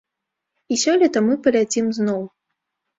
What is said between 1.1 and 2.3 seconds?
мы паляцім зноў.